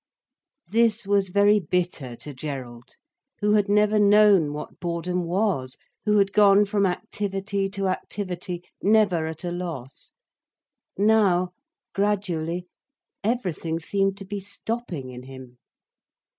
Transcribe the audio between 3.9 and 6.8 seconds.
known what boredom was, who had gone